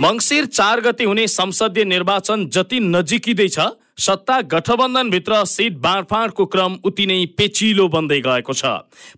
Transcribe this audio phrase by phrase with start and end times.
[0.00, 3.58] मङ्सिर चार गते हुने संसदीय निर्वाचन जति नजिकिँदैछ
[3.98, 8.64] सत्ता गठबन्धनभित्र सिट बाँडफाँडको क्रम उति नै पेचिलो बन्दै गएको छ।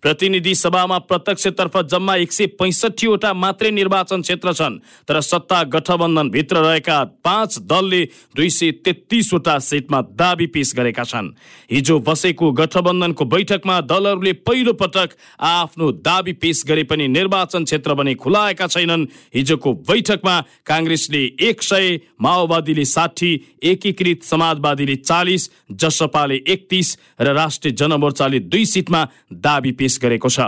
[0.01, 7.03] प्रतिनिधि सभामा प्रत्यक्षतर्फ जम्मा एक सय पैँसठीवटा मात्रै निर्वाचन क्षेत्र छन् तर सत्ता गठबन्धनभित्र रहेका
[7.23, 8.03] पाँच दलले
[8.35, 11.31] दुई सय तेत्तिसवटा सिटमा दावी पेश गरेका छन्।
[11.71, 18.15] हिजो बसेको गठबन्धनको बैठकमा दलहरूले पहिलो पटक आफ्नो दावी पेश गरे पनि निर्वाचन क्षेत्र भने
[18.15, 20.35] खुलाएका छैनन्। हिजोको बैठकमा
[20.65, 23.31] काङ्ग्रेसले एक सय माओवादीले साठी
[23.63, 29.01] एकीकृत समाजवादी समाजवादीले चालिस जसपाले एकतिस र राष्ट्रिय जनमोर्चाले दुई सिटमा
[29.33, 30.39] दावी पेश गरेको छ।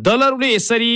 [0.00, 0.92] दलहरूले यसरी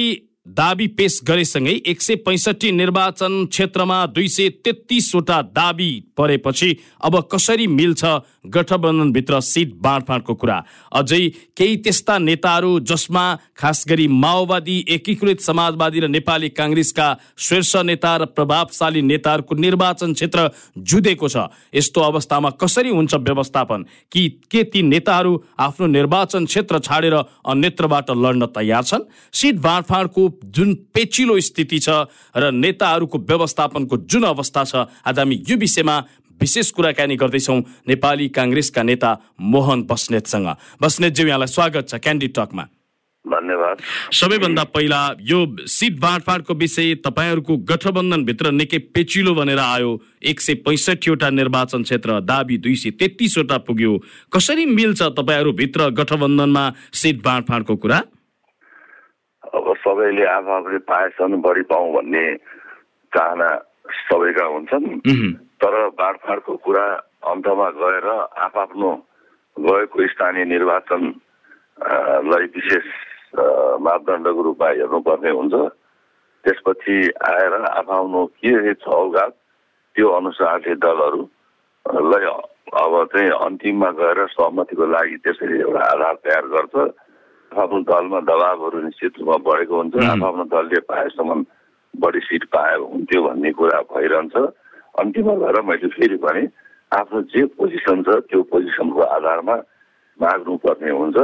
[0.47, 6.71] दावी पेश गरेसँगै एक सय पैँसठी निर्वाचन क्षेत्रमा दुई सय तेत्तिसवटा दावी परेपछि
[7.03, 8.05] अब कसरी मिल्छ
[8.49, 10.59] गठबन्धनभित्र सिट बाँडफाँडको कुरा।
[10.93, 11.21] अझै
[11.57, 13.25] केही त्यस्ता नेताहरू जसमा
[13.57, 17.07] खास गरी माओवादी एकीकृत समाजवादी र नेपाली काङ्ग्रेसका
[17.39, 21.37] शीर्ष नेता र प्रभावशाली नेताहरूको निर्वाचन क्षेत्र जुधेको छ।
[21.75, 23.85] यस्तो अवस्थामा कसरी हुन्छ व्यवस्थापन?
[24.13, 29.09] कि के ती नेताहरू आफ्नो निर्वाचन क्षेत्र छाडेर अन्यत्रबाट लड्न तयार छन्?
[29.33, 31.89] सिट बाँडफाँडको जुन पेचिलो स्थिति छ
[32.37, 34.75] र नेताहरूको व्यवस्थापनको जुन अवस्था छ
[35.07, 35.97] आज हामी यो विषयमा
[36.41, 39.11] विशेष कुराकानी गर्दैछौँ नेपाली काङ्ग्रेसका नेता
[39.41, 40.49] मोहन बस्नेतसँग।
[40.83, 42.65] बस्नेतज्यू यहाँलाई स्वागत छ क्यान्डी टकमा
[43.25, 43.77] धन्यवाद।
[44.13, 49.91] सबैभन्दा पहिला यो सिट बाँडफाँडको विषय तपाईँहरूको गठबन्धनभित्र निकै पेचिलो भनेर आयो।
[50.23, 53.97] एक सय पैँसठीवटा निर्वाचन क्षेत्र दावी दुई सय तेत्तिसवटा पुग्यो।
[54.31, 56.65] कसरी मिल्छ तपाईँहरूभित्र गठबन्धनमा
[56.95, 57.99] सिट बाँडफाँडको कुरा?
[59.57, 62.25] अब सबैले आफू आफूले पाएसम्म बढी पाउँ भन्ने
[63.13, 63.49] चाहना
[64.07, 64.87] सबैका हुन्छन्।
[65.61, 66.87] तर बाँडफाँडको कुरा
[67.33, 68.07] अन्तमा गएर
[68.47, 68.91] आफआफ्नो
[69.57, 71.03] गएको स्थानीय निर्वाचन
[72.31, 72.87] लाई विशेष
[73.87, 75.55] मापदण्डको रूपमा हेर्नुपर्ने हुन्छ।
[76.45, 76.97] त्यसपछि
[77.31, 79.33] आएर आफआफ्नो के छ औकात
[79.97, 82.25] त्यो अनुसारले दलहरूलाई
[82.83, 86.75] अब चाहिँ अन्तिममा गएर सहमतिको लागि त्यसरी एउटा आधार तयार गर्छ।
[87.53, 91.45] आफ्नो दलमा दबावहरू निश्चित रूपमा बढेको हुन्छ। आफ्नो दलले पाएसम्म
[91.95, 94.37] बढी सिट पाए हुन्थ्यो भन्ने कुरा भइरहन्छ।
[95.01, 96.43] अन्तिममा गएर मैले फेरि भने
[96.93, 99.57] आफ्नो जे पोजिसन छ त्यो पोजिसनको आधारमा
[100.19, 101.19] माग्नुपर्ने हुन्छ।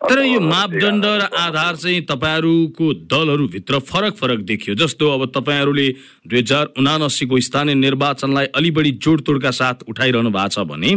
[0.00, 5.86] तर यो मापदण्ड र आधार चाहिँ तपाईँहरूको दलहरूभित्र फरक फरक देखियो। जस्तो अब तपाईँहरूले
[6.26, 10.90] दुई हजार उनासीको स्थानीय निर्वाचनलाई अलि बढी जोडतोडका साथ उठाइरहनु भएको छ भने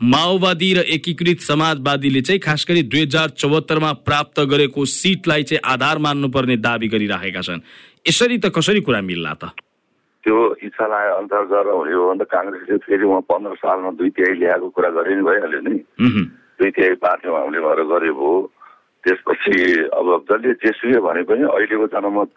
[0.00, 5.98] माओवादी र एकीकृत समाजवादीले चाहिँ खास गरी दुई हजार चौहत्तरमा प्राप्त गरेको सिटलाई चाहिँ आधार
[6.00, 7.60] मान्नुपर्ने दावी गरिराखेका छन्।
[8.08, 9.52] यसरी त कसरी कुरा मिल्ला त?
[10.24, 10.36] त्यो
[10.66, 14.68] इच्छालाई अन्तर गरेर हुने हो भने त काङ्ग्रेसले फेरि उहाँ पन्ध्र सालमा दुई तिहाई ल्याएको
[14.74, 15.76] कुरा गरे नि भइहाल्यो नि।
[16.58, 18.32] दुई तिहाई पार्टीमा हामीले भएर गरे भयो
[19.04, 19.56] त्यसपछि
[19.94, 22.30] अब जसले जेसुकै भने पनि अहिलेको जनमत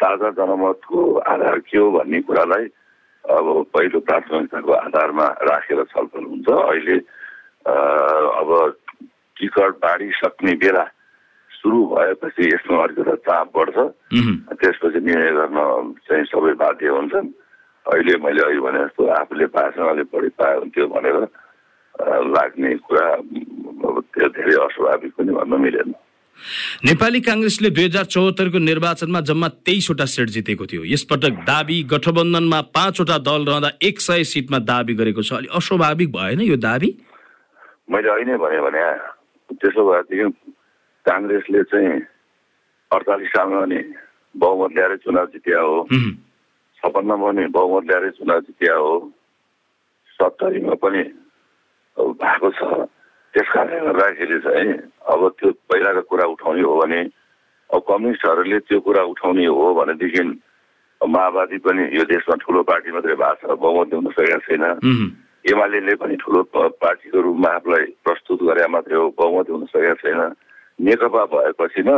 [0.00, 2.64] ताजा जनमतको आधार के हो भन्ने कुरालाई
[3.24, 6.96] अब पहिलो प्राथमिकताको आधारमा राखेर छलफल हुन्छ। अहिले
[7.68, 8.50] अब
[9.36, 10.84] टिकट बाँडिसक्ने बेला
[11.58, 13.76] सुरु भएपछि यसमा अलिकति चाप बढ्छ।
[14.60, 15.58] त्यसपछि निर्णय गर्न
[16.06, 17.28] चाहिँ सबै बाध्य हुन्छन्।
[17.86, 21.16] अहिले मैले अहिले भने जस्तो आफूले पाएसँग अलिक बढी पाए हुन्थ्यो भनेर
[22.34, 23.06] लाग्ने कुरा
[24.14, 25.94] त्यो धेरै अस्वाभाविक पनि भन्न मिलेन।
[26.86, 33.18] नेपाली काङ्ग्रेसले दुई हजार चौहत्तरको निर्वाचनमा जम्मा तेइसवटा सिट जितेको थियो। यसपटक दावी गठबन्धनमा पाँचवटा
[33.26, 36.90] दल रहँदा एक सय सिटमा दावी गरेको छ। अलिक अस्वाभाविक भएन यो दावी?
[37.90, 38.82] मैले अहिले भने भने
[39.50, 40.26] त्यसो भएदेखि
[41.08, 42.00] काङ्ग्रेसले चाहिँ
[42.90, 43.80] अडचालिस सालमा पनि
[44.36, 45.76] बहुमत ल्याएर चुनाव जित्या हो।
[46.78, 48.92] छपन्नमा पनि बहुमत ल्याएर चुनाव जित्या हो।
[50.18, 51.02] सत्तरीमा पनि
[51.96, 52.60] भएको छ।
[53.34, 54.72] त्यस कारणले गर्दाखेरि चाहिँ
[55.12, 57.00] अब त्यो पहिलाको कुरा उठाउने हो भने
[57.70, 60.22] अब कम्युनिस्टहरूले त्यो कुरा उठाउने हो भनेदेखि
[61.00, 64.64] माओवादी पनि यो देशमा ठुलो पार्टी मात्रै भएको छ बहुमत ल्याउन सकेका छैन।
[65.52, 70.20] एमाले पनि ठुलो पार्टीको रूपमा आफूलाई प्रस्तुत गरे मात्रै हो बहुमत हुन सकेको छैन।
[70.78, 71.90] नेकपा भएपछि न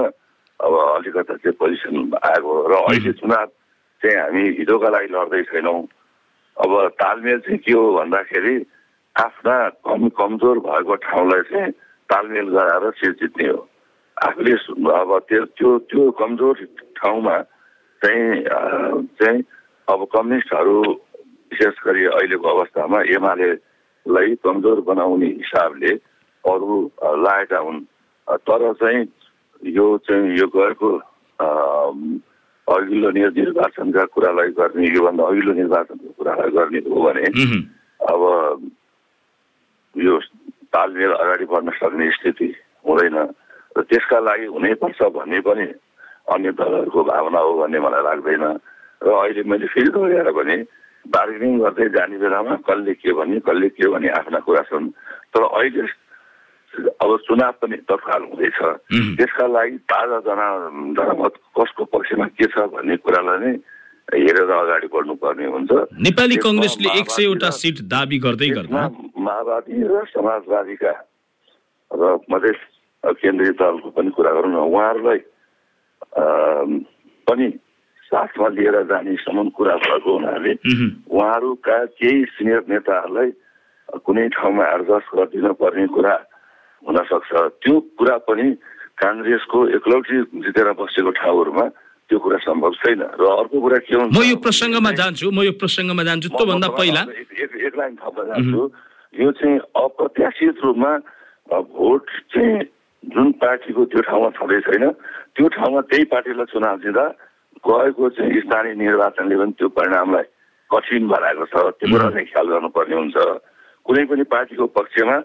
[0.60, 3.46] अब अलिकता चाहिँ पोजिसन आएको र अहिले चुनाव
[4.02, 5.80] चाहिँ हामी हिजोका लागि लड्दै छैनौँ।
[6.56, 8.54] अब तालमेल चाहिँ के हो भन्दाखेरि
[9.16, 11.70] आफ्ना कम कमजोर भएको ठाउँलाई चाहिँ
[12.08, 13.60] तालमेल गराएर सिट जित्ने हो।
[14.16, 16.56] आफूले अब त्यो त्यो त्यो कमजोर
[17.00, 17.36] ठाउँमा
[18.02, 18.42] चाहिँ
[19.16, 19.40] चाहिँ
[19.88, 20.80] अब कम्युनिस्टहरू
[21.52, 25.92] विशेष गरी अहिलेको अवस्थामा एमालेलाई कमजोर बनाउने हिसाबले
[26.44, 26.76] अरू
[27.24, 27.80] लागेका हुन्।
[28.36, 29.06] तर चाहिँ
[29.64, 30.90] यो चाहिँ यो गएको
[32.70, 37.24] अघिल्लो निर्- निर्वाचनका कुरालाई गर्ने योभन्दा अघिल्लो निर्वाचनको कुरालाई गर्ने हो भने।
[38.10, 38.22] अब
[39.96, 40.18] यो
[40.72, 42.54] तालमेल अगाडि बढ्न सक्ने स्थिति
[42.86, 43.16] हुँदैन।
[43.78, 45.66] र त्यसका लागि हुनैपर्छ भन्ने पनि
[46.30, 48.44] अन्य दलहरूको भावना हो भन्ने मलाई लाग्दैन।
[49.02, 50.56] र अहिले मैले फेरि दोहोऱ्याएर भने
[51.08, 54.90] बार्गेनिङ गर्दै जाने बेलामा कसले के भने कसले के भने आफ्ना कुरा छन्
[55.34, 55.86] तर अहिले
[57.02, 58.58] अब चुनाव पनि तत्काल हुँदैछ.
[59.18, 60.46] त्यसका लागि ताजा जना
[60.98, 63.52] जनमत कसको पक्षमा के छ भन्ने कुरालाई नै
[64.14, 65.70] हेरेर अगाडि बढ्नुपर्ने हुन्छ
[66.06, 68.82] नेपाली कङ्ग्रेसले एक सयवटा सिट दावी गर्दै गर्दा
[69.18, 70.94] माओवादी र समाजवादीका
[71.90, 72.60] र मधेस
[73.04, 75.20] केन्द्रीय दलको पनि कुरा गरौँ न उहाँहरूलाई
[77.26, 77.46] पनि
[78.10, 83.30] साथमा लिएर जानेसम्म कुरा भएको हुनाले उहुँ। उहाँहरूका केही सिनियर नेताहरूलाई
[84.06, 86.14] कुनै ठाउँमा एडजस्ट गरिदिन पर्ने कुरा
[86.82, 87.30] हुन सक्छ
[87.62, 88.46] त्यो कुरा पनि
[88.98, 91.66] काङ्ग्रेसको एकलौटी जितेर बसेको ठाउँहरूमा
[92.10, 95.52] त्यो कुरा सम्भव छैन। र अर्को कुरा के हुन्छ म यो प्रसङ्गमा जान्छु म यो
[95.62, 98.62] प्रसङ्गमा जान्छु। त्योभन्दा पहिला एक- लाइन थप्न चाहन्छु
[99.14, 100.92] यो चाहिँ अप्रत्याशित रूपमा
[101.70, 102.04] भोट
[102.34, 102.58] चाहिँ
[103.02, 104.84] जुन पार्टीको त्यो ठाउँमा छँदै छैन
[105.36, 107.06] त्यो ठाउँमा त्यही पार्टीलाई चुनाव दिँदा
[107.64, 110.26] गएको चाहिँ स्थानीय निर्वाचनले पनि त्यो परिणामलाई
[110.70, 113.16] कठिन बनाएको छ। त्यो कुरा चाहिँ ख्याल गर्नुपर्ने हुन्छ।
[113.86, 115.16] कुनै पनि पार्टीको पक्षमा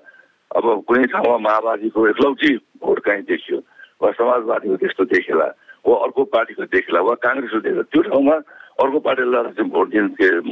[0.56, 2.52] अब कुनै ठाउँमा माओवादीको एकलौटी
[2.84, 3.60] भोट कहीँ देखियो
[4.02, 5.48] वा समाजवादीको त्यस्तो देखेला
[5.86, 8.36] वा अर्को पार्टीको देखेला वा काङ्ग्रेसको देखेला त्यो ठाउँमा
[8.84, 10.06] अर्को पार्टीलाई चाहिँ भोट दिन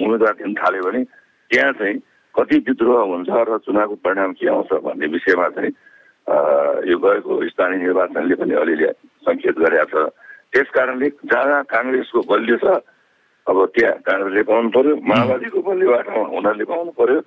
[0.04, 1.04] उम्मेदवार दिन थाल्यो भने
[1.52, 1.98] त्यहाँ चाहिँ
[2.36, 5.72] कति विद्रोह हुन्छ र चुनावको परिणाम के आउँछ भन्ने विषयमा चाहिँ
[6.90, 8.88] यो गएको स्थानीय निर्वाचनले पनि अलिअलि
[9.28, 9.96] सङ्केत गरेका छ।
[10.54, 12.66] त्यस कारणले जहाँ काङ्ग्रेसको बलियो छ
[13.48, 17.20] अब त्यहाँ काङ्ग्रेसले पाउनु पर्यो माओवादीको बलियोबाट उनीहरूले पाउनु पर्यो।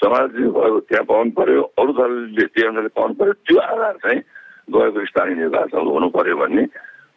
[0.00, 4.20] समाजवादी भयो त्यहाँ पाउनु पर्यो अरू दलले त्यो उनीहरूले पाउनु पर्यो त्यो आधार चाहिँ
[4.74, 6.64] गएको स्थानीय निर्वाचन हुनु पर्यो भन्ने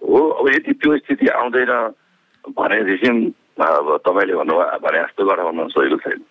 [0.01, 1.71] हो। अब यदि त्यो स्थिति आउँदैन
[2.55, 3.09] भनेदेखि
[3.59, 6.21] अब तपाईँले भन्नुभयो भने जस्तो गराउन सजिलो छैन।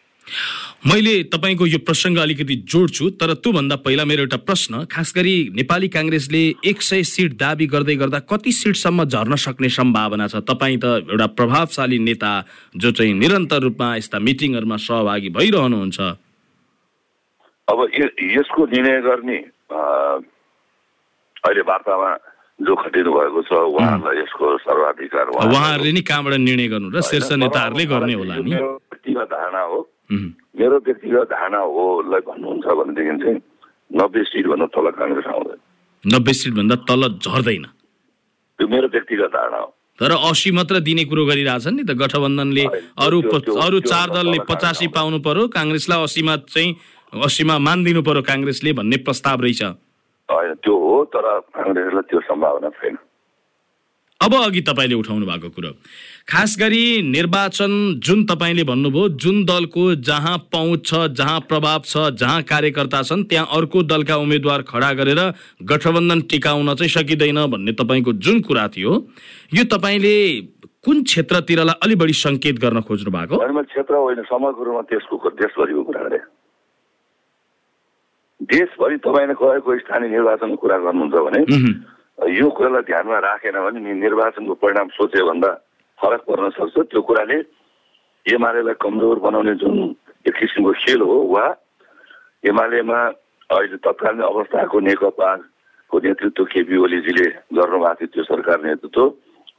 [0.89, 5.89] मैले तपाईँको यो प्रसङ्ग अलिकति जोड्छु तर त्योभन्दा पहिला मेरो एउटा प्रश्न खास गरी नेपाली
[5.89, 10.45] काङ्ग्रेसले एक सय सिट दावी गर्दै गर्दा कति सिटसम्म झर्न सक्ने सम्भावना छ?
[10.45, 12.33] तपाईँ त एउटा प्रभावशाली नेता
[12.77, 15.99] जो चाहिँ निरन्तर रूपमा यस्ता मिटिङहरूमा सहभागी भइरहनुहुन्छ।
[17.69, 19.39] अब यसको निर्णय गर्ने
[21.45, 22.11] अहिले वार्तामा
[22.59, 27.85] जो खटिनु भएको छ उहाँहरूलाई यसको सर्वाधिकार उहाँहरूले नि कहाँबाट निर्णय गर्नु र शीर्ष नेताहरूले
[27.93, 28.51] गर्ने होला नि?
[28.51, 29.79] व्यक्तिगत धारणा हो।
[30.59, 33.39] मेरो व्यक्तिगत धारणा होलाई भन्नुहुन्छ भनेदेखि चाहिँ
[34.01, 35.59] नब्बे सिटभन्दा तल काङ्ग्रेस आउँदैन।
[36.05, 37.65] नब्बे सिटभन्दा तल झर्दैन।
[38.59, 39.69] त्यो मेरो व्यक्तिगत धारणा हो।
[40.01, 42.65] तर असी मात्र दिने कुरो गरिरहेछन् नि त। गठबन्धनले
[43.05, 43.19] अरू
[43.55, 46.71] अरू चार दलले पचासी पाउनु पर्यो। काङ्ग्रेसलाई असीमा चाहिँ
[47.15, 49.63] असीमा मानिदिनु पर्यो काङ्ग्रेसले भन्ने प्रस्ताव रहेछ।
[50.29, 52.97] होइन त्यो हो तर काङ्ग्रेसलाई त्यो सम्भावना छैन।
[54.21, 55.71] अब अघि तपाईँले उठाउनु भएको कुरो।
[56.29, 57.73] खास गरी निर्वाचन
[58.03, 63.47] जुन तपाईँले भन्नुभयो जुन दलको जहाँ पहुँच छ जहाँ प्रभाव छ जहाँ कार्यकर्ता छन् त्यहाँ
[63.57, 65.21] अर्को दलका उम्मेद्वार खडा गरेर
[65.65, 68.93] गठबन्धन टिकाउन चाहिँ सकिँदैन भन्ने तपाईँको जुन कुरा थियो
[69.55, 70.17] यो तपाईँले
[70.85, 76.03] कुन क्षेत्रतिरलाई अलि बढी सङ्केत गर्न खोज्नु भएको क्षेत्र होइन समग्र रूपमा त्यसको देशभरिको कुरा
[76.03, 76.21] गरेँ।
[78.41, 81.41] देशभरि तपाईँले गएको स्थानीय निर्वाचनको कुरा गर्नुहुन्छ भने
[82.33, 85.51] यो कुरालाई ध्यानमा राखेन भने नि निर्वाचनको परिणाम सोचे भन्दा
[85.99, 87.39] फरक पर्न सक्छ त्यो कुराले
[88.27, 89.75] एमालेलाई कमजोर बनाउने जुन
[90.25, 91.45] एक किसिमको खेल हो वा
[92.45, 92.99] एमालेमा
[93.51, 99.03] अहिले तत्कालीन अवस्थाको नेकपाको नेतृत्व केपी ओलीजीले गर्नुभएको थियो त्यो सरकार नेतृत्व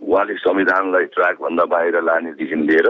[0.02, 2.90] उहाँले संविधानलाई ट्र्याकभन्दा बाहिर लानेदेखि लिएर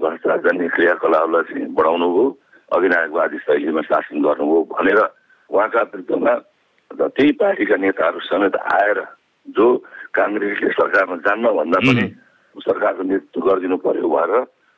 [0.00, 2.24] भ्रष्टाचार क्रियाकलापलाई चाहिँ बढाउनु हो
[2.68, 5.00] अविनायकवादी शैलीमा शासन गर्नुभयो भनेर
[5.50, 6.34] उहाँका विरुद्धमा
[6.90, 8.98] र त्यही पार्टीका नेताहरू समेत आएर
[9.48, 9.66] जो
[10.12, 12.04] काङ्ग्रेसले सरकारमा जान्न भन्दा पनि
[12.56, 14.32] सरकारको नेतृत्व गरिदिनु पर्यो भनेर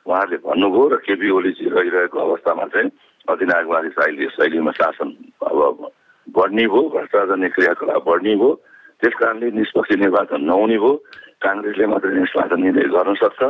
[0.07, 2.91] उहाँहरूले भन्नुभयो र केपी ओलीजी रहिरहेको अवस्थामा चाहिँ
[3.29, 5.09] अधिनायकवादी शैली शैलीमा शासन
[5.43, 5.89] अब
[6.27, 8.53] बढ्ने भयो भ्रष्टाचार क्रियाकलाप बढ्ने भयो
[9.03, 10.93] त्यस कारणले निष्पक्ष निर्वाचन नहुने भयो
[11.41, 13.41] काङ्ग्रेसले मात्रै निष्पादन निर्णय गर्न सक्छ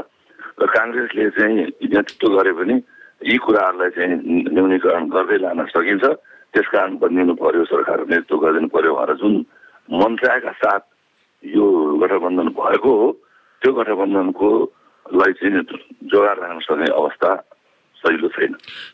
[0.59, 2.77] र काङ्ग्रेसले चाहिँ नेतृत्व गरे पनि
[3.21, 4.15] यी कुराहरूलाई चाहिँ
[4.55, 6.05] न्यूनीकरण गर्दै लान सकिन्छ।
[6.55, 9.35] त्यस कारण बनिदिनु पर्यो सरकार नेतृत्व गरिदिनु पर्यो भनेर जुन
[9.89, 10.83] मन्त्रालयका साथ
[11.45, 11.67] यो
[12.03, 13.09] गठबन्धन भएको हो
[13.63, 14.49] त्यो गठबन्धनको
[15.07, 15.63] लाई चाहिँ
[16.09, 17.31] जोगाड राख्न सक्ने अवस्था
[17.99, 18.53] सजिलो छैन।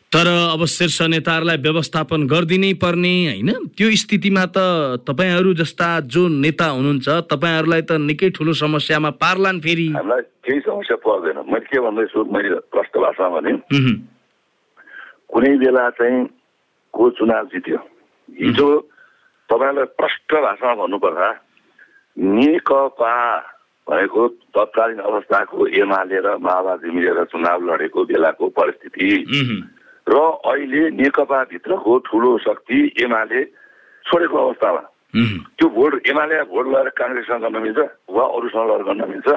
[0.09, 0.27] तर
[0.57, 3.49] अब शीर्ष नेताहरूलाई व्यवस्थापन गरिदिनै पर्ने होइन?
[3.77, 4.57] त्यो स्थितिमा त
[5.05, 10.97] तपाईँहरू जस्ता जो नेता हुनुहुन्छ तपाईँहरूलाई त निकै ठुलो समस्यामा पार्लान् फेरि। हामीलाई केही समस्या
[11.05, 13.53] पर्दैन। मैले के भन्दैछु मैले प्रष्ट भाषामा भने
[15.35, 16.23] कुनै बेला चाहिँ
[16.95, 17.77] को चुनाव जित्यो?
[18.39, 18.67] हिजो
[19.51, 21.29] तपाईँलाई प्रष्ट भाषामा भन्नुपर्दा
[22.17, 23.13] नेकपा
[23.87, 24.21] भनेको
[24.55, 29.07] तत्कालीन अवस्थाको एमाले र माओवादी मिलेर चुनाव लडेको बेलाको परिस्थिति।
[30.07, 33.43] र अहिले नेकपाभित्रको ठुलो शक्ति एमाले
[34.05, 34.83] छोडेको अवस्थामा।
[35.59, 39.27] त्यो भोट एमाले भोट लगाएर काङ्ग्रेससँग गर्न मिल्छ वा अरूसँग लगेर गर्न मिल्छ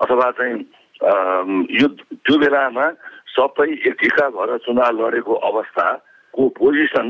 [0.00, 0.56] अथवा चाहिँ
[1.00, 2.86] यो त्यो बेलामा
[3.32, 7.06] सबै एकीका भएर चुनाव लडेको अवस्थाको पोजिसन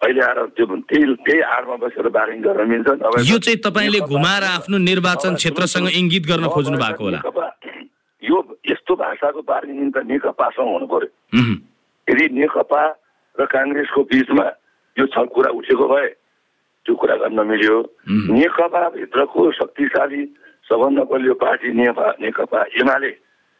[0.00, 2.88] अहिले आएर त्यो त्यही त्यही आडमा बसेर बार्गेनिङ गर्न मिल्छ।
[3.30, 7.20] यो चाहिँ तपाईँले घुमाएर आफ्नो निर्वाचन क्षेत्रसँग इङ्गित गर्न खोज्नु भएको होला।
[8.22, 8.36] यो
[8.70, 11.08] यस्तो भाषाको बार्गेनिङ त नेकपासँग हुनु पर्यो
[12.08, 12.82] यदि नेकपा
[13.36, 14.46] र काङ्ग्रेसको बिचमा
[14.96, 16.08] यो छ कुरा उठेको भए
[16.86, 17.76] त्यो कुरा गर्न मिल्यो।
[18.38, 20.22] नेकपा भित्रको शक्तिशाली
[20.68, 23.10] सबभन्दा बलियो पार्टी नेकपा नेकपा एमाले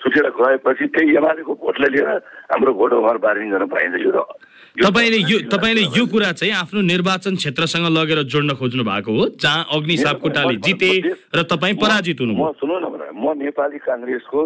[0.01, 2.09] छुटेर गएपछि त्यही एमालेको भोटलाई लिएर
[2.53, 6.81] हाम्रो भोट उहाँहरू बार्गेनिङ गर्न पाइन्छ यो त- तपाईँले यो तपाईँले यो कुरा चाहिँ आफ्नो
[6.93, 10.91] निर्वाचन क्षेत्रसँग लगेर जोड्न खोज्नु भएको हो जहाँ अग्नि सापकोटाले जिते
[11.35, 14.41] र तपाईँ पराजित म हुनुभयो सुन्नु न म नेपाली काङ्ग्रेसको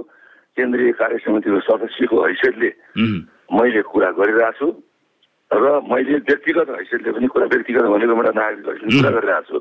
[0.57, 2.71] केन्द्रीय कार्य समितिको सदस्यको हैसियतले
[3.57, 4.69] मैले कुरा गरिरहेको छु
[5.50, 9.59] र मैले व्यक्तिगत हैसियतले पनि कुरा व्यक्तिगत भनेको एउटा नागरिक हैसियतले कुरा गरिरहेको छु।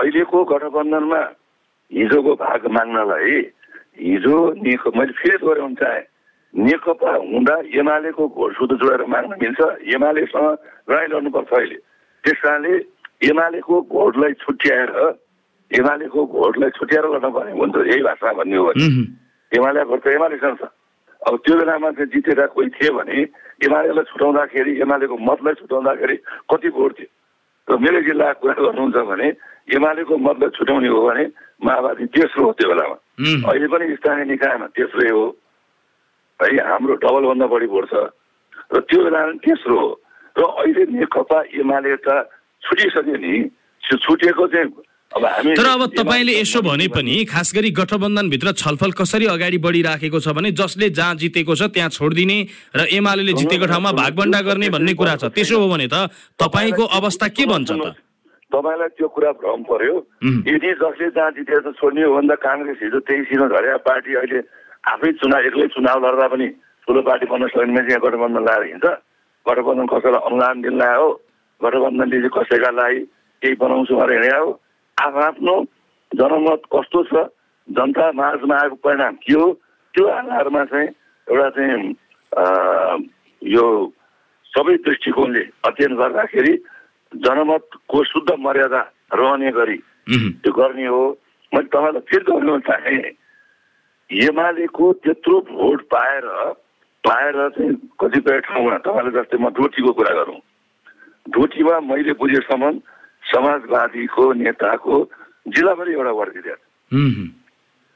[0.00, 1.20] अहिलेको गठबन्धनमा
[1.92, 3.36] हिजोको भाग माग्नलाई
[4.02, 6.04] हिजो नेक मैले फेरि दोहोऱ्याउन चाहेँ
[6.54, 9.60] नेकपा हुँदा एमालेको सुध जोडेर माग्न मिल्छ
[9.94, 10.46] एमालेसँग
[10.88, 11.78] लडाइँ लड्नुपर्छ अहिले
[12.24, 12.74] त्यस कारणले
[13.22, 14.90] एमालेको भोटलाई छुट्याएर
[15.70, 18.88] एमालेको भोटलाई छुट्याएर गर्न पर्ने हुन्छ यही भाषा भन्ने हो भने
[19.52, 20.68] एमाले भोट त एमालेसँग छ
[21.22, 23.22] अब त्यो बेलामा चाहिँ जितेर कोही थिए भने
[23.62, 26.16] एमालेलाई छुटाउँदाखेरि एमालेको मतलाई छुटाउँदाखेरि
[26.50, 27.10] कति भोट थियो
[27.68, 29.28] र मेरो जिल्लाको कुरा गर्नुहुन्छ भने
[29.68, 31.24] एमालेको मतलाई छुट्याउने हो भने
[31.64, 32.96] माओवादी तेस्रो हो त्यो बेलामा।
[33.50, 35.24] अहिले पनि स्थानीय निकायमा तेस्रै हो।
[36.40, 37.94] है हाम्रो डबलभन्दा बढी भोट छ।
[38.72, 39.90] र त्यो बेलामा पनि तेस्रो हो।
[40.36, 42.08] र अहिले नेकपा एमाले त
[42.64, 43.34] छुटिसक्यो नि।
[43.82, 44.70] त्यो छुटेको चाहिँ
[45.10, 50.54] तर अब तपाईँले यसो भने पनि खास गरी गठबन्धनभित्र छलफल कसरी अगाडि बढिराखेको छ भने
[50.54, 52.38] जसले जहाँ जितेको छ त्यहाँ छोडिदिने
[52.78, 57.26] र एमाले जितेको ठाउँमा भागभन्डा गर्ने भन्ने कुरा छ त्यसो हो भने त तपाईँको अवस्था
[57.34, 57.98] के भन्छ त?
[58.52, 59.94] तपाईँलाई त्यो कुरा भ्रम पर्यो.
[60.50, 64.38] यदि जसले जहाँ जितेर छोड्ने हो भने त काङ्ग्रेस हिजो तेइस सिटमा झरेका पार्टी अहिले
[64.92, 66.48] आफै चुनाव एक्लै चुनाव लड्दा पनि
[66.86, 68.86] ठुलो पार्टी बन्न सक्ने मान्छे यहाँ गठबन्धन लाएर हिँड्छ।
[69.46, 71.08] गठबन्धन कसैलाई अनुदान दिन लायो
[71.60, 73.00] गठबन्धनले चाहिँ कसैका लागि
[73.42, 74.50] केही बनाउँछु भनेर हिँडे हो?
[74.98, 75.54] आफ्नो
[76.12, 77.14] जनमत कस्तो छ?
[77.68, 79.46] जनता माझमा आएको परिणाम के हो?
[79.94, 80.88] त्यो आधारमा चाहिँ
[81.28, 81.94] एउटा चाहिँ
[83.42, 83.64] यो
[84.52, 86.52] सबै दृष्टिकोणले अध्ययन गर्दाखेरि
[87.12, 88.80] जनमतको शुद्ध मर्यादा
[89.12, 89.78] रहने गरी।
[90.40, 91.02] त्यो गर्ने हो।
[91.52, 93.02] मैले तपाईँलाई फेरि दोहोऱ्याउन चाहेँ।
[94.10, 96.26] एमालेको त्यत्रो भोट पाएर
[97.04, 100.40] पाएर चाहिँ कतिपय ठाउँमा तपाईँले जस्तै म डोटीको कुरा गरौँ।
[101.26, 102.64] डोटीमा मैले बुझेसम्म
[103.24, 104.94] समाजवादीको नेताको
[105.46, 106.62] जिल्लाभरि एउटा वार्ड जितेको छ।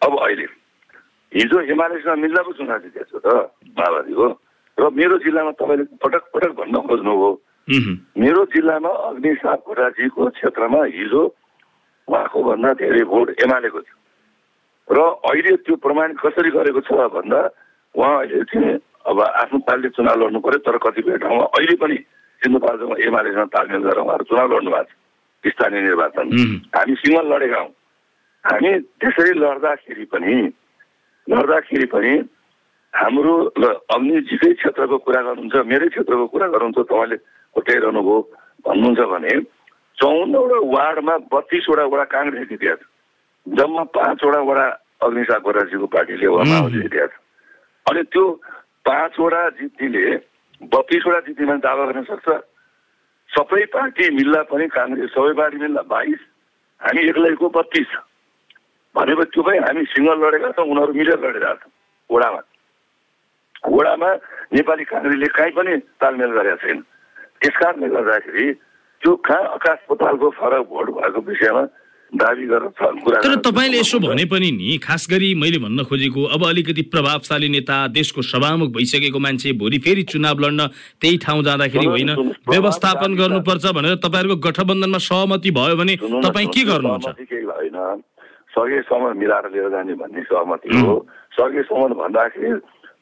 [0.03, 0.47] अब अहिले
[1.33, 4.27] हिजो एमालेसँग मिल्दा पो चुनाव जितेको छ त माओवादीको।
[4.79, 7.31] र मेरो जिल्लामा तपाईँले पटक पटक भन्न खोज्नुभयो।
[7.69, 11.23] मेरो जिल्लामा अग्नि सापकोटाजीको क्षेत्रमा हिजो
[12.09, 13.97] उहाँको भन्दा धेरै भोट एमालेको थियो।
[14.89, 17.41] र अहिले त्यो प्रमाण कसरी गरेको छ भन्दा
[17.95, 18.77] उहाँ अहिले चाहिँ
[19.09, 21.97] अब आफ्नो पार्टीले चुनाव लड्नु पर्यो तर कतिपय ठाउँमा अहिले पनि
[22.43, 24.93] सिन्धुपाल्चोकमा एमालेसँग तालमेल गरेर उहाँहरू चुनाव लड्नु भएको
[25.45, 26.27] छ स्थानीय निर्वाचन.
[26.77, 27.73] हामी सिङ्गल लडेका हौँ।
[28.45, 30.35] हामी त्यसरी लड्दाखेरि पनि
[31.27, 32.13] लड्दाखेरि पनि
[32.95, 33.35] हाम्रो
[33.97, 37.17] अग्निजीकै क्षेत्रको कुरा गर्नुहुन्छ मेरै क्षेत्रको कुरा गर्नुहुन्छ तपाईँले
[37.55, 38.21] कोट्याइरहनु भयो
[38.67, 39.33] भन्नुहुन्छ भने
[39.99, 44.67] चौधवटा वार्डमा बत्तिसवटा वडा काङ्ग्रेस जितेको छ जम्मा पाँचवटा वडा
[45.07, 46.27] अग्निसाप बराजीको पार्टीले
[46.77, 47.21] जितेको छ
[47.87, 48.25] अनि त्यो
[48.89, 50.17] पाँचवटा जित्नेले
[50.73, 52.29] बत्तिसवटा जित्ने दावा गर्न सक्छ।
[53.31, 56.21] सबै पार्टी मिल्दा पनि काङ्ग्रेस सबै पार्टी मिल्दा बाइस
[56.81, 57.91] हामी एक्लैको बत्तिस।
[58.95, 61.73] भनेपछि त्यो पनि हामी सिङ्गल लडेका छौँ उनीहरू मिलेर लडिरहेको छौँ
[62.11, 62.41] वडामा।
[63.77, 64.11] वडामा
[64.55, 66.79] नेपाली काङ्ग्रेसले काहीँ पनि तालमेल गरेका छैन।
[67.41, 68.53] त्यस कारणले गर्दाखेरि
[69.03, 71.65] त्यो कहाँ आकाश पतालको फरक भोट भएको विषयमा
[72.13, 77.77] तर तपाईँले यसो। भने पनि नि खास गरी मैले भन्न खोजेको अब अलिकति प्रभावशाली नेता
[77.91, 80.67] देशको सभामुख भइसकेको मान्छे भोलि फेरि चुनाव लड्न
[81.03, 82.11] त्यही ठाउँ जाँदाखेरि होइन?
[82.47, 87.07] व्यवस्थापन गर्नुपर्छ भनेर तपाईँहरूको गठबन्धनमा सहमति भयो भने तपाईँ के गर्नुहुन्छ?
[88.55, 90.95] सकेसम्म मिलाएर लिएर जाने भन्ने सहमति हो।
[91.35, 92.53] सकेसम्म भन्दाखेरि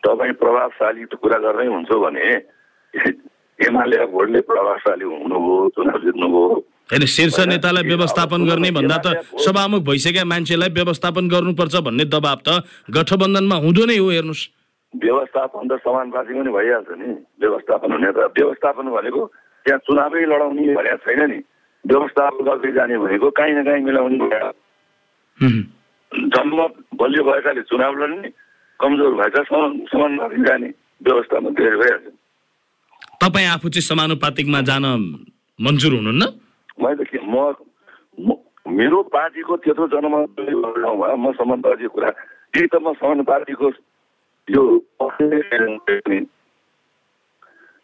[0.00, 2.24] तपाईँ प्रभावशाली कुरा गर्नै हुन्छ भने
[3.62, 6.46] एमाले भोटले प्रभावशाली हुनुभयो चुनाव जित्नुभयो
[6.92, 9.06] होइन शीर्ष नेतालाई व्यवस्थापन गर्ने भन्दा त
[9.40, 12.50] सभामुख भइसकेका मान्छेलाई व्यवस्थापन गर्नुपर्छ भन्ने दबाब त
[12.96, 14.42] गठबन्धनमा हुँदो नै हो हेर्नुहोस्।
[14.94, 17.08] व्यवस्थापन त समानुपातिक पनि भइहाल्छ नि।
[17.40, 19.20] व्यवस्थापन हुने त व्यवस्थापन भनेको
[19.66, 21.38] त्यहाँ चुनावै लडाउने भनेको छैन नि।
[21.84, 24.26] व्यवस्थापन गर्दै जाने भनेको काहीँ न काहीँ मिलाउने।
[26.12, 26.58] जन्म
[27.00, 28.28] बलियो भएकाले चुनाव लड्ने
[28.80, 30.68] कमजोर भएका समान जाने
[31.06, 32.06] व्यवस्थापन धेरै भइहाल्छ
[33.22, 34.84] तपाईँ आफू चाहिँ समानुपातिकमा जान
[35.58, 36.24] मन्जुर हुनुहुन्न?
[36.82, 37.54] मैले के म
[38.66, 42.10] मेरो पार्टीको त्यत्रो जनमत म समानुपातिक कुरा
[42.54, 43.68] यदि त म समानुपातिकको
[44.48, 44.62] यो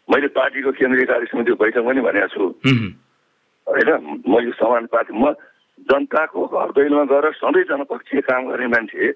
[0.09, 2.43] मैले पार्टीको केन्द्रीय कार्य समितिको बैठक पनि भनेको छु।
[3.67, 3.89] होइन?
[4.27, 5.33] म यो समानुपातिक म
[5.87, 9.11] जनताको घर दैलोमा गएर सधैँ जनपक्षीय काम गर्ने मान्छे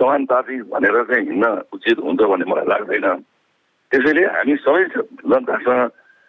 [0.00, 3.06] समानुपातिक भनेर चाहिँ हिँड्न उचित हुन्छ भन्ने मलाई लाग्दैन।
[3.92, 4.84] त्यसैले हामी सबै
[5.26, 5.88] जनतासँग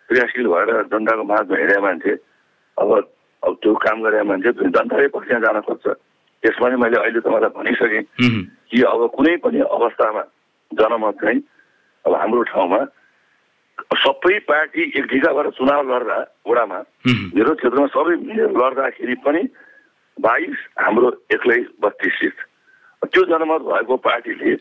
[0.09, 2.13] क्रियाशील भएर जनताको माझमा हिँडेका मान्छे
[2.77, 2.89] अब
[3.43, 8.03] अब त्यो काम गरेका मान्छे जनताकै पक्षमा जान खोज्छ त्यसमा पनि मैले अहिले तपाईँलाई भनिसकेँ।
[8.69, 10.23] कि अब कुनै पनि अवस्थामा
[10.71, 11.39] जनमत चाहिँ
[12.05, 12.79] अब हाम्रो ठाउँमा
[13.97, 16.17] सबै पार्टी एक ढिका भएर चुनाव लड्दा
[16.49, 16.79] वडामा।
[17.35, 19.41] मेरो क्षेत्रमा सबै मिलेर लड्दाखेरि पनि
[20.17, 22.37] बाइस हाम्रो एक्लै बत्तिस सिट
[23.03, 24.55] त्यो जनमत भएको पार्टीले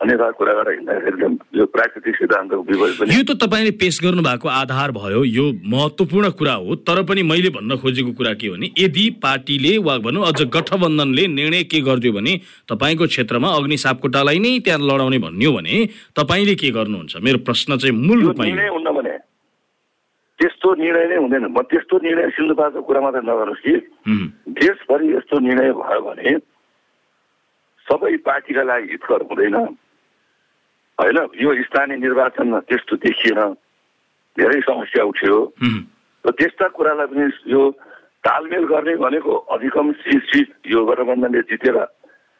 [0.00, 4.48] अन्यथा कुरा गरेर हिँड्दाखेरि यो प्राकृतिक सिद्धान्तको विपरीत पनि यो त तपाईँले पेश गर्नु भएको
[4.48, 8.68] आधार भयो। यो महत्त्वपूर्ण कुरा हो। तर पनि मैले भन्न खोजेको कुरा के हो भने
[8.76, 12.32] यदि पार्टीले वा भनौँ अझ गठबन्धनले निर्णय के गरिदियो भने
[12.68, 15.74] तपाईँको क्षेत्रमा अग्नि सापकोटालाई नै त्यहाँ लडाउने भन्ने हो भने
[16.12, 17.16] तपाईँले के गर्नुहुन्छ?
[17.16, 18.44] मेरो प्रश्न चाहिँ मूल रूपमा
[18.76, 19.14] हुन्न भने
[20.38, 22.28] त्यस्तो निर्णय नै हुँदैन। म त्यस्तो निर्णय
[22.84, 23.74] कुरा मात्रै नगर्नुहोस् कि।
[24.60, 26.36] देशभरि यस्तो निर्णय भयो भने
[27.86, 29.56] सबै पार्टीका लागि हितकर हुँदैन।
[30.98, 33.40] होइन यो स्थानीय निर्वाचनमा त्यस्तो देखिएन
[34.36, 35.36] धेरै समस्या उठ्यो।
[36.24, 37.62] र त्यस्ता कुरालाई पनि यो
[38.24, 41.76] तालमेल गर्ने भनेको अधिकम सिट यो गठबन्धनले जितेर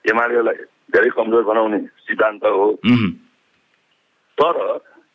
[0.04, 2.66] एमालेलाई धेरै कमजोर बनाउने सिद्धान्त हो।
[4.38, 4.54] तर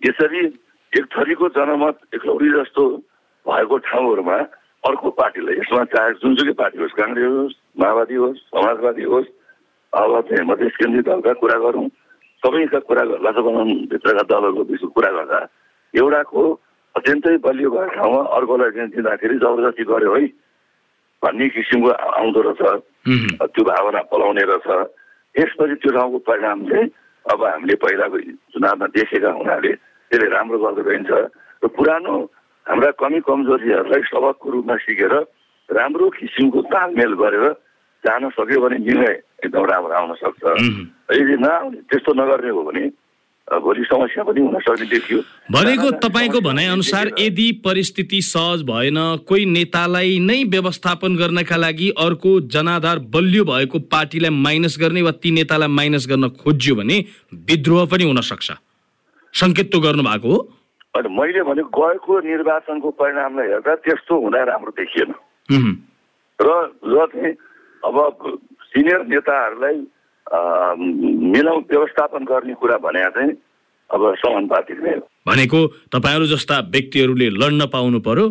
[0.01, 0.41] यसरी
[0.91, 2.83] एक थरीको जनमत एकलौरी जस्तो
[3.45, 4.37] भएको ठाउँहरूमा
[4.83, 9.27] अर्को पार्टीले यसमा चाहे जुनसुकै पार्टी होस् काङ्ग्रेस होस् माओवादी होस् समाजवादी होस्
[9.93, 11.87] अब चाहिँ मधेस केन्द्रीय दलका कुरा गरौँ
[12.43, 13.31] सबैका कुरा गर्दा
[13.91, 15.39] भित्रका दलहरूको बिचको कुरा गर्दा
[15.93, 16.43] एउटाको
[16.95, 20.25] अत्यन्तै बलियो भएको ठाउँमा अर्कोलाई चाहिँ दिँदाखेरि जबरजस्ती गर्यो है
[21.23, 22.61] भन्ने किसिमको आउँदो रहेछ।
[23.45, 24.67] त्यो भावना पलाउने रहेछ
[25.35, 26.87] यसपछि त्यो ठाउँको परिणाम चाहिँ
[27.25, 28.17] अब हामीले पहिलाको
[28.51, 29.71] चुनावमा देखेका हुनाले
[30.11, 31.11] त्यसले राम्रो गर्दो रहन्छ
[31.63, 32.13] र पुरानो
[32.65, 35.13] हाम्रा कमी कमजोरीहरूलाई सबकको रूपमा सिकेर
[35.69, 37.45] राम्रो किसिमको तालमेल गरेर
[38.03, 39.13] जान सक्यो भने निर्णय
[39.45, 40.43] एकदम राम्रो आउन सक्छ।
[41.17, 42.83] यदि नआउने त्यस्तो नगर्ने हो भने
[43.47, 45.19] भोलि समस्या पनि हुन सक्ने देखियो।
[45.51, 52.99] भनेको तपाईँको भनाइअनुसार यदि परिस्थिति सहज भएन कोही नेतालाई नै व्यवस्थापन गर्नका लागि अर्को जनाधार
[53.11, 56.97] बलियो भएको पार्टीलाई माइनस गर्ने वा ती नेतालाई माइनस गर्न खोज्यो भने
[57.49, 58.51] विद्रोह पनि हुन सक्छ।
[59.33, 60.39] सङ्केत त गर्नु भएको हो।
[60.95, 65.11] अनि मैले भने गएको निर्वाचनको परिणामलाई हेर्दा त्यस्तो हुँदा राम्रो देखिएन।
[66.39, 66.49] र
[66.87, 67.35] र चाहिँ
[67.83, 67.95] अब
[68.73, 69.77] सिनियर नेताहरूलाई
[71.33, 73.31] मिलाउ व्यवस्थापन गर्ने कुरा भने चाहिँ
[73.89, 75.59] अब समानुपातिक नै हो। भनेको
[75.91, 78.25] तपाईँहरू जस्ता व्यक्तिहरूले लड्न पाउनु पर्यो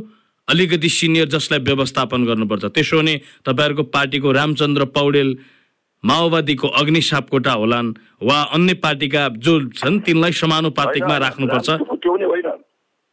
[0.49, 3.15] अलिकति सिनियर जसलाई व्यवस्थापन गर्नुपर्छ। त्यसो भने
[3.47, 5.29] तपाईँहरूको पार्टीको रामचन्द्र पौडेल
[6.05, 7.93] माओवादीको अग्नि सापकोटा होलान्
[8.25, 12.49] वा अन्य पार्टीका जो छन् तिनलाई समानुपातिकमा राख्नुपर्छ। त्यो पनि होइन।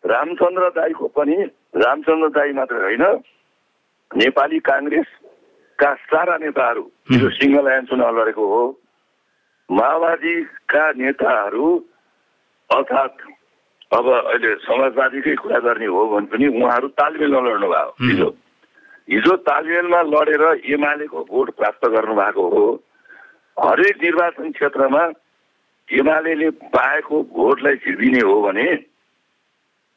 [0.03, 1.37] रामचन्द्र दाईको पनि
[1.83, 3.03] रामचन्द्र दाई मात्र होइन
[4.11, 4.59] नेपाली
[5.77, 8.79] काङ्ग्रेसका सारा नेताहरू जो सिङ्गल लाइन चुनाव लडेको हो।
[9.69, 11.67] माओवादीका नेताहरू
[12.69, 13.21] अर्थात्
[13.93, 18.29] अब अहिले समाजवादीकै कुरा गर्ने हो भने पनि उहाँहरू तालमेलमा लड्नु भयो। हिजो
[19.09, 22.65] हिजो तालमेलमा लडेर एमालेको भोट प्राप्त गर्नु भएको हो।
[23.57, 25.03] हरेक निर्वाचन क्षेत्रमा
[25.87, 28.67] एमाले पाएको भोटलाई झिकिदिने हो भने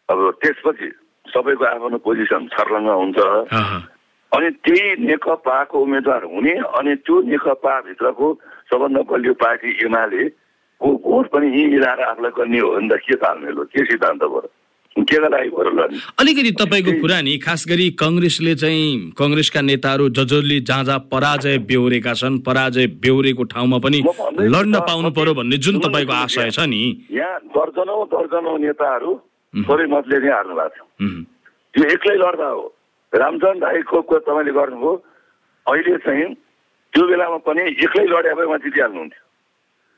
[0.09, 0.88] अब त्यसपछि
[1.27, 3.19] सबैको आफ्नो पोजिसन छर्लङ्ग हुन्छ।
[4.33, 8.27] अनि त्यही नेकपाको उम्मेद्वार हुने अनि त्यो नेकपाभित्रको
[8.71, 10.29] सबभन्दा बलियो पार्टी एमाले
[10.81, 14.23] को भोट पनि यहीँ मिलाएर आफूलाई गर्ने हो भने त के तालमेल हो के सिद्धान्त
[14.23, 14.49] भयो?
[16.21, 22.14] अलिकति तपाईँको कुरा नि खास गरी कङ्ग्रेसले चाहिँ कङ्ग्रेसका नेताहरू जसले जहाँ जहाँ पराजय बेहोरेका
[22.14, 23.99] छन् पराजय बेहोरेको ठाउँमा पनि
[24.55, 29.14] लड्न पाउनु पर्यो भन्ने जुन तपाईँको आशय छ नि। यहाँ दर्जनौ दर्जनौ नेताहरू
[29.55, 30.81] थोरै मतले नै हार्नु भएको छ।
[31.75, 32.66] त्यो एक्लै लड्दा हो।
[33.12, 34.92] रामचन्द्र राईको कुरा तपाईँले गर्नुभयो
[35.66, 36.29] अहिले चाहिँ
[36.92, 39.23] त्यो बेलामा पनि एक्लै लड्या भए उहाँ जितिहाल्नुहुन्थ्यो।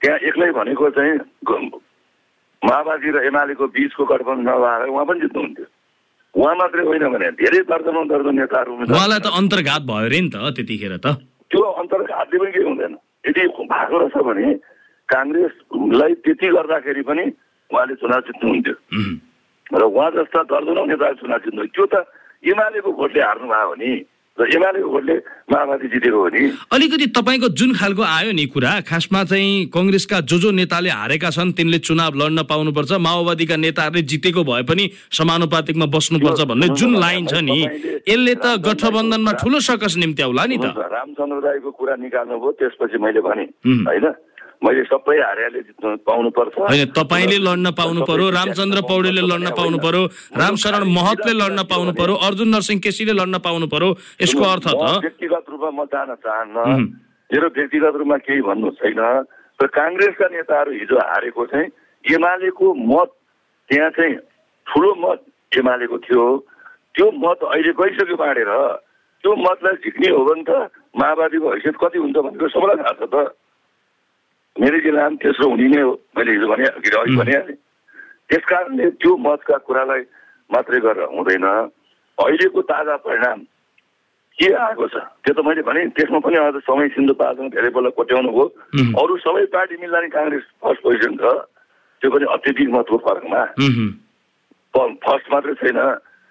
[0.00, 1.14] त्यहाँ एक्लै भनेको चाहिँ
[2.62, 5.66] माओवादी र एमालेको बिचको गठबन्धन नभएर उहाँ पनि जित्नुहुन्थ्यो।
[6.34, 10.36] उहाँ मात्रै होइन भने धेरै दर्जनौ दर्जन नेताहरू उहाँलाई त अन्तर्घात भयो अरे नि त
[10.56, 11.06] त्यतिखेर त।
[11.52, 12.94] त्यो अन्तर्घातले पनि केही हुँदैन।
[13.28, 14.46] यदि भएको रहेछ भने
[15.08, 17.24] काङ्ग्रेसलाई त्यति गर्दाखेरि पनि
[17.70, 18.76] उहाँले चुनाव जित्नुहुन्थ्यो।
[19.72, 21.94] र उहाँ जस्ता दर्जनौ नेताहरू चुनाव जित्नु त्यो त
[22.42, 23.90] एमालेको भोटले हार्नु भयो भने
[24.38, 25.14] र एमालेको भोटले
[25.52, 26.40] माओवादी जितेको हो नि?
[26.72, 31.52] अलिकति तपाईँको जुन खालको आयो नि कुरा खासमा चाहिँ कङ्ग्रेसका जो जो नेताले हारेका छन्
[31.52, 37.44] तिनले चुनाव लड्न पाउनुपर्छ माओवादीका नेताहरूले जितेको भए पनि समानुपातिकमा बस्नुपर्छ भन्ने जुन लाइन छ
[37.44, 37.60] नि
[38.08, 43.44] यसले त गठबन्धनमा ठुलो सकस निम्त्याउला नि त। रामचन्द्र राईको कुरा निकाल्नुभयो त्यसपछि मैले भने।
[43.68, 44.06] होइन?
[44.64, 50.02] मैले सबै हारेले जित्नु पाउनुपर्छ होइन तपाईँले लड्न पाउनु पर्यो रामचन्द्र पौडेलले लड्न पाउनु पर्यो
[50.42, 53.90] रामशरण महतले लड्न पाउनु पर्यो अर्जुन नरसिंह केसीले लड्न पाउनु पर्यो
[54.22, 56.58] यसको अर्थ त व्यक्तिगत रूपमा म जान चाहन्न।
[57.30, 59.00] मेरो व्यक्तिगत रूपमा केही भन्नु छैन।
[59.62, 61.68] र काङ्ग्रेसका नेताहरू हिजो हारेको चाहिँ
[62.04, 63.10] एमालेको मत
[63.68, 64.16] त्यहाँ चाहिँ
[64.66, 65.20] ठुलो मत
[65.58, 66.24] एमालेको थियो।
[66.94, 68.50] त्यो मत अहिले गइसक्यो बाँडेर।
[69.22, 70.50] त्यो मतलाई झिक्ने हो भने त
[70.98, 73.16] माओवादीको हैसियत कति हुन्छ भनेको सबैलाई थाहा छ त।
[74.56, 77.56] मेरो जिल्लामा पनि तेस्रो हुने नै हो मैले हिजो भने अरे अघि भनिहालेँ
[78.28, 80.02] त्यस कारणले त्यो मतका कुरालाई
[80.50, 81.46] मात्रै गरेर हुँदैन।
[82.18, 83.38] अहिलेको ताजा परिणाम
[84.38, 88.30] के आएको छ त्यो त मैले भने त्यसमा पनि अझ समय सिन्धुपाल्चोक धेरै पल्ट कोट्याउनु
[88.32, 88.46] भयो.
[89.00, 91.24] अरू सबै पार्टी मिल्दा नि काङ्ग्रेस फर्स्ट पोजिसन छ
[92.02, 93.42] त्यो पनि अत्यधिक मतको फरकमा।
[95.04, 95.80] फर्स्ट मात्रै छैन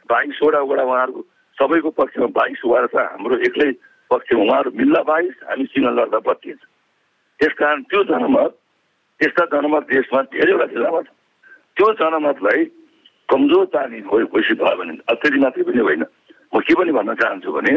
[0.09, 1.21] बाइसवटा वडा उहाँहरूको
[1.57, 3.71] सबैको पक्षमा बाइस वडा छ हाम्रो एक्लै
[4.11, 6.59] पक्षमा उहाँहरू मिल्दा बाइस हामी सिङ्गल लड्दा बत्तिस।
[7.41, 8.51] त्यस कारण त्यो जनमत
[9.19, 11.09] त्यस्ता जनमत देशमा धेरैवटा जिल्लामा छ
[11.77, 12.63] त्यो जनमतलाई
[13.29, 13.65] कमजोर
[14.11, 16.03] हो- घोषित भयो भने अत्यधिक मात्रै पनि होइन।
[16.53, 17.73] म के पनि भन्न चाहन्छु भने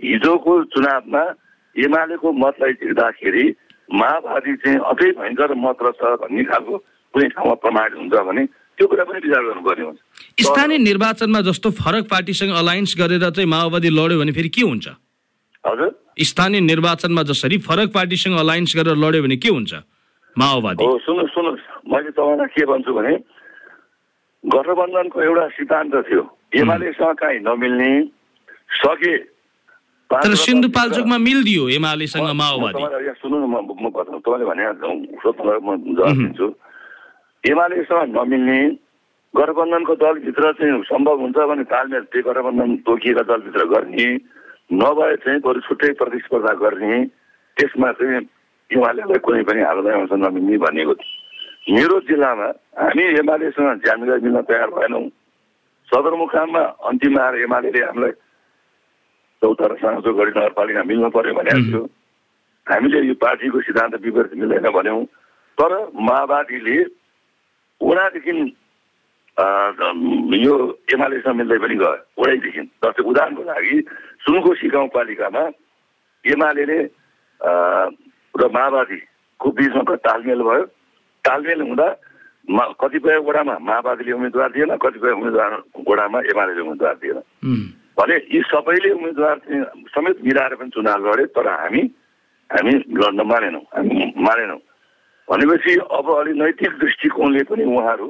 [0.00, 1.22] हिजोको चुनावमा
[1.76, 3.44] एमालेको मतलाई झिक्दाखेरि
[4.00, 6.74] माओवादी चाहिँ अझै भयङ्कर मत रहेछ भन्ने खालको
[7.14, 8.44] कुनै ठाउँमा प्रमाणित हुन्छ भने
[8.78, 9.98] त्यो कुरा पनि विचार गर्नुपर्ने हुन्छ।
[10.44, 14.86] स्थानीय निर्वाचनमा जस्तो फरक पार्टीसँग अलायन्स गरेर चाहिँ माओवादी लड्यो भने फेरि के हुन्छ?
[15.64, 19.72] हजुर। स्थानीय निर्वाचनमा जसरी फरक पार्टीसँग अलायन्स गरेर लड्यो भने के हुन्छ?
[20.36, 23.12] माओवादी। हो सुन्नु सुन्नुहोस् मैले तपाईँलाई के भन्छु भने
[24.44, 26.22] गठबन्धनको एउटा सिद्धान्त थियो।
[26.54, 27.90] एमालेसँग काहीँ नमिल्ने
[28.82, 29.14] सके।
[30.10, 32.82] तर सिन्धुपाल्चोकमा मिलिदियो एमालेसँग माओवादी।
[33.22, 36.46] सुन्नु न म बताउँ। तपाईँले भने म जवाब दिन्छु।
[37.44, 38.60] एमालेसँग नमिल्ने
[39.34, 44.06] गठबन्धनको दलभित्र चाहिँ सम्भव हुन्छ भने तालमेल त्यो गठबन्धन तोकिएका दलभित्र गर्ने।
[44.74, 47.04] नभए चाहिँ बरु छुट्टै प्रतिस्पर्धा गर्ने
[47.56, 48.20] त्यसमा चाहिँ
[48.70, 52.48] एमालेलाई कुनै पनि हालतमा नमिल्ने भनेको थियो। मेरो जिल्लामा
[52.80, 55.08] हामी एमालेसँग जानकारी मिल्न तयार भएनौँ।
[55.88, 58.12] सदरमुकाममा अन्तिम आएर एमाले हामीलाई
[59.42, 61.82] चौतारा साँचो गढी नगरपालिका मिल्नु पर्यो भनेको थियो।
[62.66, 65.04] हामीले यो पार्टीको सिद्धान्त विपरीत मिल्दैन भन्यौँ।
[65.58, 65.72] तर
[66.08, 66.76] माओवादीले
[67.80, 68.32] उडादेखि
[70.44, 70.54] यो
[70.94, 73.76] एमालेसँग मिल्दै पनि गयो उडाइदेखि जस्तै उदाहरणको लागि
[74.24, 75.42] सुनकोशी गाउँपालिकामा
[76.24, 76.64] एमाले
[78.34, 80.64] र माओवादीको बिचमा तालमेल भयो।
[81.24, 81.88] तालमेल हुँदा
[82.48, 85.52] मा कतिपय वडामा माओवादीले उम्मेदवार दिएन कतिपय उम्मेदवार
[85.88, 87.20] वडामा एमाले उम्मेदवार दिएन।
[87.96, 89.36] भने यी सबैले उम्मेदवार
[89.94, 91.82] समेत मिलाएर पनि चुनाव लडे तर हामी
[92.50, 94.60] हामी लड्न मानेनौँ हामी मानेनौँ।
[95.28, 98.08] भनेपछि अब अलि नैतिक दृष्टिकोणले पनि उहाँहरू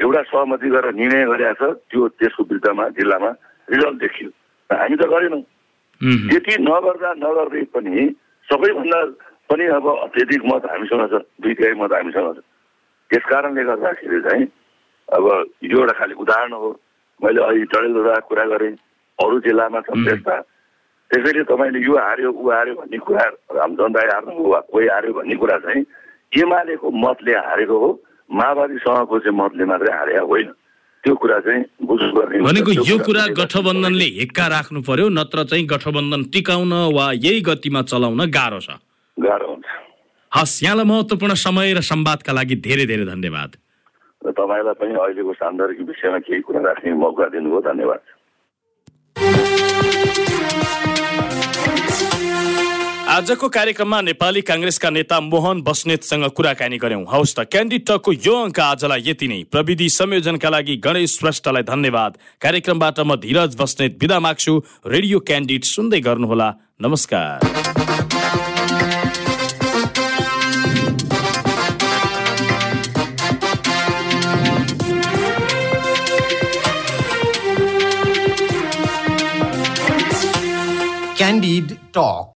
[0.00, 3.30] एउटा सहमति गरेर निर्णय गरेका छ त्यो त्यसको विरुद्धमा जिल्लामा
[3.68, 4.30] रिजल्ट देखियो।
[4.70, 5.42] हामी त गरेनौँ।
[6.00, 8.06] त्यति नगर्दा नगर्दै पनि
[8.48, 9.00] सबैभन्दा
[9.50, 12.38] पनि अब अत्यधिक मत हामीसँग छ दुई तिहाई मत हामीसँग छ।
[13.10, 14.46] त्यस कारणले गर्दाखेरि चाहिँ
[15.08, 15.24] अब
[15.62, 16.70] यो एउटा खालि उदाहरण हो।
[17.20, 18.74] मैले अहिले डडेलधुरा कुरा गरेँ
[19.18, 20.34] अरू जिल्लामा छ त्यस्ता।
[21.10, 23.24] त्यसैले तपाईँले यो हार्यो ऊ हार्यो भन्ने कुरा
[23.58, 25.82] रामचन्द्र राई हार्नु वा कोही हार्यो भन्ने कुरा चाहिँ
[26.32, 27.90] एमालेको मतले हारेको हो।
[28.30, 30.48] माओवादीसँगको चाहिँ मतले मात्रै हारे होइन?
[31.00, 31.62] त्यो कुरा चाहिँ।
[32.44, 38.20] भनेको यो कुरा गठबन्धनले हिक्का राख्नु पर्यो नत्र चाहिँ गठबन्धन टिकाउन वा यही गतिमा चलाउन
[38.28, 38.76] गाह्रो छ।
[39.16, 39.66] गाह्रो हुन्छ।
[40.32, 43.50] हस् यहाँलाई महत्त्वपूर्ण समय र संवादका लागि धेरै धेरै धन्यवाद।
[44.20, 48.00] र तपाईँलाई पनि अहिलेको सान्दर्भिक विषयमा केही कुरा राख्ने मौका दिनुभयो। धन्यवाद।
[53.10, 58.58] आजको कार्यक्रममा नेपाली काङ्ग्रेसका नेता मोहन बस्नेतसँग कुराकानी गर्यौं हौस् त क्यान्डिड टकको यो अङ्क
[58.62, 64.54] आजलाई यति नै। प्रविधि संयोजनका लागि गणेश श्रेष्ठलाई धन्यवाद। कार्यक्रमबाट म धीरज बस्नेत विदा माग्छु।
[64.94, 66.48] रेडियो क्यान्डिड सुन्दै गर्नुहोला।
[66.86, 67.38] नमस्कार।
[81.20, 82.28] Candid Talk.